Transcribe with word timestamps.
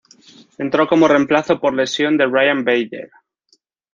Entró 0.57 0.87
como 0.89 1.07
reemplazo 1.07 1.59
por 1.59 1.75
lesión 1.75 2.17
de 2.17 2.25
Ryan 2.25 2.63
Bader. 2.65 3.11